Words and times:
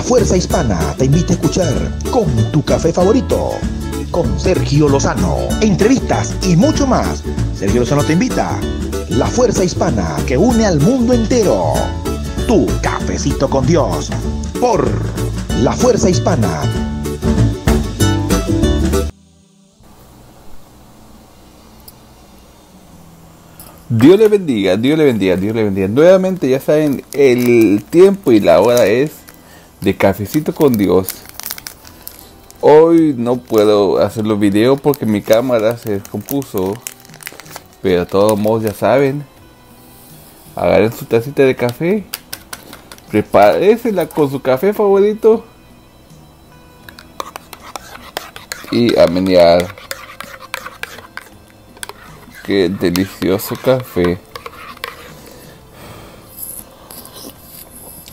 La 0.00 0.06
Fuerza 0.06 0.34
Hispana 0.34 0.94
te 0.96 1.04
invita 1.04 1.34
a 1.34 1.36
escuchar 1.36 1.74
con 2.10 2.24
tu 2.52 2.64
café 2.64 2.90
favorito, 2.90 3.50
con 4.10 4.40
Sergio 4.40 4.88
Lozano, 4.88 5.40
entrevistas 5.60 6.34
y 6.42 6.56
mucho 6.56 6.86
más. 6.86 7.22
Sergio 7.54 7.80
Lozano 7.80 8.02
te 8.02 8.14
invita. 8.14 8.58
La 9.10 9.26
Fuerza 9.26 9.62
Hispana 9.62 10.16
que 10.26 10.38
une 10.38 10.64
al 10.64 10.80
mundo 10.80 11.12
entero. 11.12 11.74
Tu 12.46 12.66
cafecito 12.80 13.50
con 13.50 13.66
Dios. 13.66 14.10
Por 14.58 14.88
La 15.60 15.74
Fuerza 15.74 16.08
Hispana 16.08 16.62
Dios 23.90 24.18
le 24.18 24.28
bendiga, 24.28 24.76
Dios 24.76 24.96
le 24.96 25.04
bendiga, 25.04 25.36
Dios 25.36 25.54
le 25.54 25.64
bendiga. 25.64 25.88
Nuevamente 25.88 26.48
ya 26.48 26.60
saben, 26.60 27.02
el 27.12 27.82
tiempo 27.90 28.32
y 28.32 28.40
la 28.40 28.60
hora 28.60 28.86
es 28.86 29.19
de 29.80 29.96
cafecito 29.96 30.54
con 30.54 30.74
Dios. 30.74 31.08
Hoy 32.60 33.14
no 33.16 33.36
puedo 33.36 33.98
hacer 33.98 34.26
los 34.26 34.38
videos 34.38 34.80
porque 34.80 35.06
mi 35.06 35.22
cámara 35.22 35.78
se 35.78 35.92
descompuso. 35.92 36.74
Pero 37.80 38.06
todos 38.06 38.38
modos 38.38 38.64
ya 38.64 38.74
saben. 38.74 39.24
Agarren 40.54 40.92
su 40.92 41.06
tacita 41.06 41.42
de 41.42 41.56
café. 41.56 42.04
Prepárensela 43.10 44.06
con 44.06 44.30
su 44.30 44.42
café 44.42 44.74
favorito. 44.74 45.44
Y 48.70 48.98
a 48.98 49.06
menear. 49.06 49.74
Qué 52.44 52.68
delicioso 52.68 53.56
café. 53.56 54.18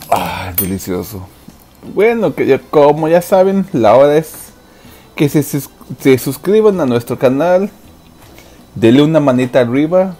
Ah, 0.10 0.54
delicioso. 0.56 1.28
Bueno, 1.98 2.36
que 2.36 2.62
como 2.70 3.08
ya 3.08 3.24
saben, 3.24 3.66
la 3.74 3.96
hora 3.96 4.18
es 4.18 4.52
que 5.16 5.28
se, 5.30 6.20
suscriban 6.20 6.80
a 6.80 6.86
nuestro 6.86 7.18
canal. 7.18 7.72
Denle 8.76 9.02
una 9.02 9.20
manita 9.20 9.62
arriba. 9.62 10.14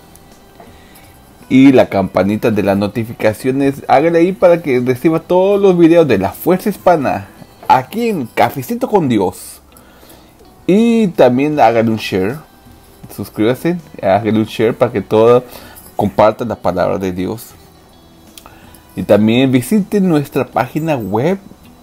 Y 1.50 1.74
la 1.74 1.88
campanita 1.88 2.50
de 2.50 2.64
las 2.64 2.80
notificaciones. 2.80 3.84
Hágale 3.88 4.18
ahí 4.18 4.32
para 4.32 4.64
que 4.64 4.80
reciba 4.80 5.20
todos 5.20 5.62
los 5.62 5.78
videos 5.78 6.08
de 6.08 6.18
la 6.18 6.32
Fuerza 6.32 6.70
Hispana. 6.70 7.28
Aquí 7.68 8.10
en 8.10 8.26
Cafecito 8.26 8.88
con 8.88 9.08
Dios. 9.08 9.62
Y 10.66 11.10
también 11.10 11.60
háganle 11.60 11.92
un 11.92 11.98
share 11.98 12.38
suscríbase, 13.16 13.78
háganle 14.02 14.40
un 14.40 14.46
share 14.46 14.76
para 14.76 14.92
que 14.92 15.02
todos 15.02 15.44
compartan 15.96 16.48
la 16.48 16.56
palabra 16.56 16.98
de 16.98 17.12
Dios. 17.12 17.52
Y 18.96 19.04
también 19.04 19.52
visiten 19.52 20.10
nuestra 20.10 20.48
página 20.48 20.98
web 20.98 21.38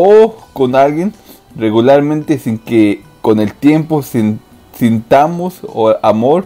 o 0.00 0.36
con 0.52 0.74
alguien 0.74 1.12
regularmente 1.56 2.38
sin 2.38 2.58
que 2.58 3.02
con 3.22 3.40
el 3.40 3.54
tiempo 3.54 4.02
sintamos 4.02 5.60
amor 6.02 6.44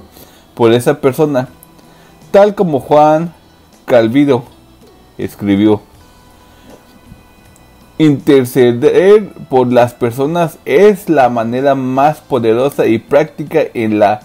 por 0.55 0.73
esa 0.73 1.01
persona, 1.01 1.49
tal 2.31 2.55
como 2.55 2.81
Juan 2.81 3.35
Calvido 3.85 4.45
escribió. 5.19 5.83
Interceder 7.99 9.29
por 9.51 9.71
las 9.71 9.93
personas 9.93 10.59
es 10.65 11.11
la 11.11 11.29
manera 11.29 11.75
más 11.75 12.21
poderosa 12.21 12.87
y 12.87 12.99
práctica 12.99 13.61
en 13.75 13.99
la 13.99 14.21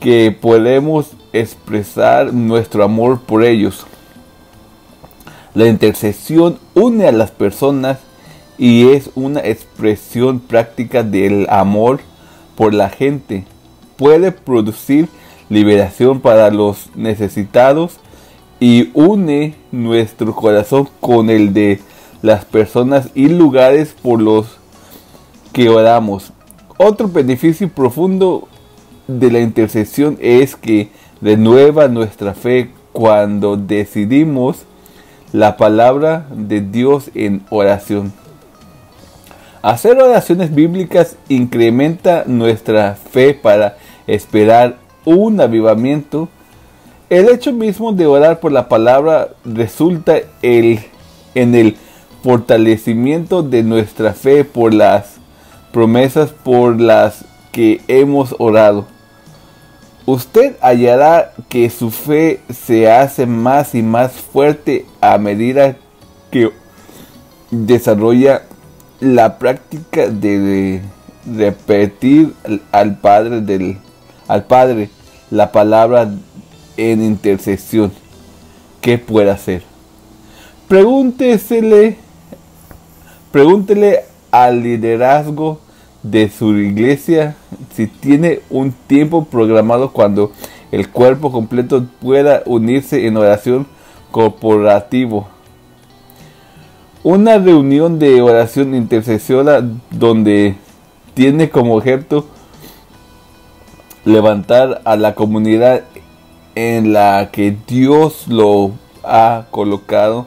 que 0.00 0.36
podemos 0.38 1.12
expresar 1.32 2.32
nuestro 2.32 2.82
amor 2.82 3.20
por 3.20 3.44
ellos. 3.44 3.86
La 5.54 5.68
intercesión 5.68 6.58
une 6.74 7.06
a 7.06 7.12
las 7.12 7.30
personas 7.30 7.98
y 8.58 8.88
es 8.88 9.10
una 9.14 9.40
expresión 9.40 10.40
práctica 10.40 11.02
del 11.02 11.46
amor 11.50 12.00
por 12.54 12.74
la 12.74 12.88
gente. 12.88 13.44
Puede 13.96 14.32
producir 14.32 15.08
liberación 15.48 16.20
para 16.20 16.50
los 16.50 16.90
necesitados 16.94 17.98
y 18.58 18.90
une 18.94 19.54
nuestro 19.72 20.34
corazón 20.34 20.88
con 21.00 21.30
el 21.30 21.52
de 21.52 21.80
las 22.22 22.44
personas 22.44 23.10
y 23.14 23.28
lugares 23.28 23.94
por 24.02 24.20
los 24.20 24.46
que 25.52 25.68
oramos. 25.68 26.32
Otro 26.78 27.08
beneficio 27.08 27.68
profundo 27.68 28.48
de 29.06 29.30
la 29.30 29.40
intercesión 29.40 30.18
es 30.20 30.56
que 30.56 30.90
renueva 31.20 31.88
nuestra 31.88 32.34
fe 32.34 32.70
cuando 32.92 33.56
decidimos 33.56 34.64
la 35.32 35.56
palabra 35.56 36.26
de 36.34 36.60
Dios 36.60 37.10
en 37.14 37.42
oración. 37.50 38.12
Hacer 39.66 40.00
oraciones 40.00 40.54
bíblicas 40.54 41.16
incrementa 41.28 42.22
nuestra 42.24 42.94
fe 42.94 43.34
para 43.34 43.76
esperar 44.06 44.76
un 45.04 45.40
avivamiento. 45.40 46.28
El 47.10 47.28
hecho 47.28 47.52
mismo 47.52 47.90
de 47.90 48.06
orar 48.06 48.38
por 48.38 48.52
la 48.52 48.68
palabra 48.68 49.30
resulta 49.44 50.18
en 50.44 50.84
el 51.34 51.76
fortalecimiento 52.22 53.42
de 53.42 53.64
nuestra 53.64 54.12
fe 54.12 54.44
por 54.44 54.72
las 54.72 55.16
promesas 55.72 56.30
por 56.30 56.80
las 56.80 57.24
que 57.50 57.80
hemos 57.88 58.36
orado 58.38 58.86
usted 60.04 60.54
hallará 60.60 61.32
que 61.48 61.68
su 61.70 61.90
fe 61.90 62.38
se 62.52 62.88
hace 62.88 63.26
más 63.26 63.74
y 63.74 63.82
más 63.82 64.12
fuerte 64.12 64.86
a 65.00 65.18
medida 65.18 65.74
que 66.30 66.52
desarrolla 67.50 68.42
la 69.00 69.38
práctica 69.38 70.08
de 70.08 70.82
repetir 71.26 72.32
al 72.72 72.98
Padre 72.98 73.40
del 73.40 73.78
al 74.28 74.44
Padre 74.44 74.90
la 75.30 75.52
palabra 75.52 76.10
en 76.76 77.02
intercesión. 77.02 77.92
¿Qué 78.80 78.98
puede 78.98 79.30
hacer? 79.30 79.62
Pregúntesele, 80.68 81.96
pregúntele 83.32 84.00
al 84.30 84.62
liderazgo 84.62 85.60
de 86.02 86.28
su 86.28 86.54
iglesia 86.56 87.36
si 87.74 87.86
tiene 87.86 88.40
un 88.50 88.72
tiempo 88.72 89.24
programado 89.24 89.92
cuando 89.92 90.32
el 90.70 90.88
cuerpo 90.88 91.32
completo 91.32 91.86
pueda 92.00 92.42
unirse 92.46 93.06
en 93.06 93.16
oración 93.16 93.66
corporativo. 94.10 95.28
Una 97.08 97.38
reunión 97.38 98.00
de 98.00 98.20
oración 98.20 98.74
intercesora 98.74 99.62
donde 99.92 100.56
tiene 101.14 101.50
como 101.50 101.76
objeto 101.76 102.26
levantar 104.04 104.82
a 104.84 104.96
la 104.96 105.14
comunidad 105.14 105.84
en 106.56 106.92
la 106.92 107.28
que 107.30 107.56
Dios 107.68 108.26
lo 108.26 108.72
ha 109.04 109.44
colocado. 109.52 110.26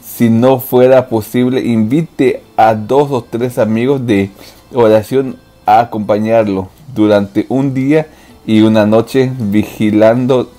Si 0.00 0.28
no 0.28 0.58
fuera 0.58 1.06
posible, 1.08 1.60
invite 1.60 2.42
a 2.56 2.74
dos 2.74 3.12
o 3.12 3.22
tres 3.22 3.56
amigos 3.56 4.04
de 4.04 4.32
oración 4.74 5.36
a 5.64 5.78
acompañarlo 5.78 6.70
durante 6.92 7.46
un 7.48 7.72
día 7.72 8.08
y 8.44 8.62
una 8.62 8.84
noche 8.84 9.30
vigilando 9.38 10.50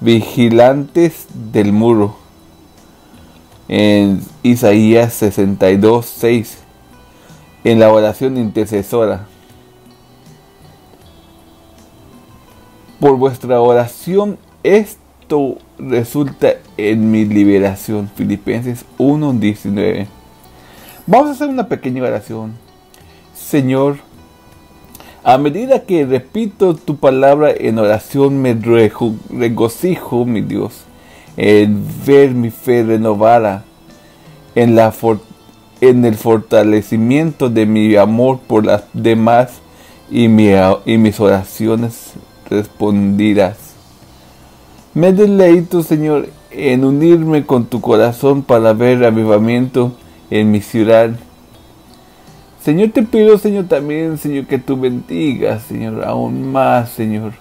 vigilantes 0.00 1.26
del 1.52 1.74
muro. 1.74 2.21
En 3.68 4.20
Isaías 4.42 5.14
62, 5.14 6.06
6. 6.06 6.58
En 7.64 7.78
la 7.78 7.92
oración 7.92 8.36
intercesora. 8.36 9.26
Por 12.98 13.16
vuestra 13.16 13.60
oración 13.60 14.38
esto 14.62 15.58
resulta 15.78 16.54
en 16.76 17.10
mi 17.10 17.24
liberación. 17.24 18.10
Filipenses 18.14 18.84
1:19. 18.98 20.06
Vamos 21.06 21.28
a 21.28 21.32
hacer 21.32 21.48
una 21.48 21.66
pequeña 21.66 22.02
oración. 22.02 22.52
Señor, 23.34 23.96
a 25.24 25.38
medida 25.38 25.82
que 25.84 26.04
repito 26.04 26.74
tu 26.74 26.96
palabra 26.96 27.52
en 27.56 27.78
oración, 27.78 28.40
me 28.40 28.54
regocijo, 28.54 30.24
mi 30.24 30.40
Dios, 30.40 30.84
en 31.36 31.84
ver 32.06 32.30
mi 32.30 32.50
fe 32.50 32.82
renovada, 32.82 33.64
en, 34.54 34.74
la 34.74 34.92
en 35.80 36.04
el 36.04 36.14
fortalecimiento 36.14 37.48
de 37.48 37.66
mi 37.66 37.96
amor 37.96 38.38
por 38.46 38.66
las 38.66 38.84
demás 38.92 39.60
y, 40.10 40.24
y 40.24 40.98
mis 40.98 41.20
oraciones 41.20 42.12
respondidas. 42.48 43.56
Me 44.94 45.12
deleito, 45.12 45.82
Señor, 45.82 46.28
en 46.50 46.84
unirme 46.84 47.46
con 47.46 47.64
tu 47.64 47.80
corazón 47.80 48.42
para 48.42 48.74
ver 48.74 49.04
avivamiento 49.04 49.92
en 50.30 50.50
mi 50.50 50.60
ciudad. 50.60 51.10
Señor, 52.62 52.90
te 52.90 53.02
pido, 53.02 53.38
Señor, 53.38 53.64
también, 53.68 54.18
Señor, 54.18 54.46
que 54.46 54.58
tú 54.58 54.76
bendigas, 54.76 55.62
Señor, 55.62 56.04
aún 56.04 56.52
más, 56.52 56.90
Señor, 56.90 57.32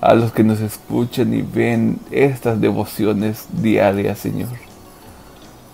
a 0.00 0.14
los 0.14 0.32
que 0.32 0.44
nos 0.44 0.60
escuchan 0.60 1.32
y 1.34 1.42
ven 1.42 1.98
estas 2.10 2.60
devociones 2.60 3.46
diarias, 3.50 4.18
Señor. 4.18 4.50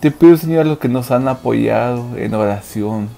Te 0.01 0.11
pido, 0.11 0.37
Señor, 0.37 0.67
a 0.67 0.69
los 0.69 0.79
que 0.79 0.89
nos 0.89 1.11
han 1.11 1.29
apoyado 1.29 2.17
en 2.17 2.35
oración, 2.35 3.09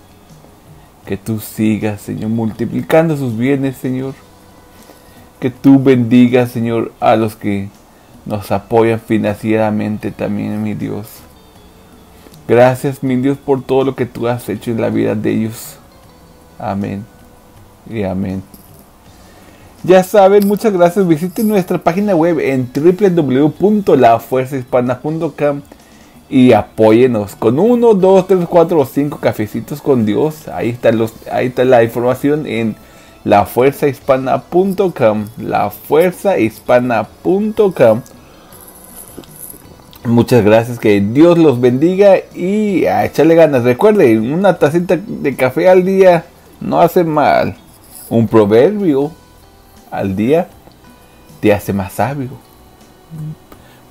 que 1.07 1.17
tú 1.17 1.41
sigas, 1.41 2.01
Señor, 2.01 2.31
multiplicando 2.31 3.17
sus 3.17 3.37
bienes, 3.37 3.77
Señor. 3.77 4.15
Que 5.41 5.51
tú 5.51 5.83
bendigas, 5.83 6.51
Señor, 6.51 6.93
a 7.01 7.17
los 7.17 7.37
que 7.37 7.69
nos 8.25 8.51
apoyan 8.51 9.01
financieramente 9.01 10.11
también, 10.11 10.63
mi 10.63 10.75
Dios. 10.75 11.09
Gracias, 12.49 13.03
mi 13.03 13.17
Dios, 13.17 13.39
por 13.39 13.63
todo 13.63 13.85
lo 13.85 13.95
que 13.95 14.07
tú 14.07 14.29
has 14.29 14.49
hecho 14.49 14.71
en 14.71 14.81
la 14.81 14.91
vida 14.91 15.15
de 15.15 15.31
ellos. 15.31 15.79
Amén 16.59 17.05
y 17.89 18.03
amén. 18.03 18.43
Ya 19.85 20.03
saben, 20.03 20.49
muchas 20.49 20.73
gracias. 20.73 21.07
Visiten 21.07 21.47
nuestra 21.47 21.77
página 21.77 22.17
web 22.17 22.41
en 22.41 22.71
www.lafuerzahispana.com 22.75 25.61
y 26.31 26.55
apóyenos 26.55 27.37
con 27.37 27.59
uno, 27.59 27.93
dos, 27.93 28.27
tres, 28.27 28.47
cuatro 28.49 28.81
o 28.81 28.87
cinco 28.87 29.19
cafecitos 29.21 29.83
con 29.83 30.07
Dios. 30.07 30.49
Ahí 30.49 30.71
está, 30.71 30.91
los, 30.91 31.13
ahí 31.31 31.49
está 31.49 31.67
la 31.67 31.85
información 31.85 32.47
en 32.47 32.77
lafuerzahispana.com. 33.25 35.27
Lafuerzahispana.com. 35.37 38.01
Muchas 40.07 40.45
gracias, 40.45 40.79
que 40.79 41.03
Dios 41.03 41.37
los 41.37 41.61
bendiga 41.61 42.17
y 42.35 42.87
a 42.87 43.05
echarle 43.05 43.35
ganas. 43.35 43.65
Recuerden, 43.65 44.33
una 44.33 44.59
tacita 44.59 44.97
de 44.97 45.37
café 45.37 45.69
al 45.69 45.85
día 45.85 46.25
no 46.63 46.81
hace 46.81 47.05
mal. 47.05 47.59
Un 48.09 48.29
proverbio 48.29 49.13
al 49.95 50.17
día 50.17 50.49
te 51.41 51.53
hace 51.53 51.73
más 51.73 51.93
sabio. 51.93 52.31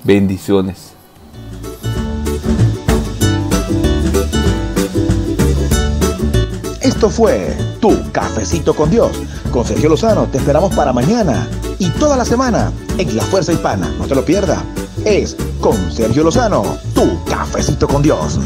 Bendiciones. 0.02 0.92
Esto 6.80 7.08
fue 7.08 7.56
Tu 7.80 7.90
Cafecito 8.12 8.74
con 8.74 8.90
Dios. 8.90 9.10
Con 9.50 9.64
Sergio 9.64 9.88
Lozano 9.88 10.26
te 10.26 10.38
esperamos 10.38 10.74
para 10.74 10.92
mañana 10.92 11.48
y 11.78 11.88
toda 11.90 12.16
la 12.16 12.24
semana 12.24 12.72
en 12.98 13.16
La 13.16 13.22
Fuerza 13.24 13.52
Hispana. 13.52 13.88
No 13.98 14.06
te 14.06 14.14
lo 14.14 14.24
pierdas. 14.24 14.62
Es 15.04 15.36
con 15.60 15.90
Sergio 15.90 16.24
Lozano, 16.24 16.76
Tu 16.94 17.24
Cafecito 17.24 17.88
con 17.88 18.02
Dios. 18.02 18.38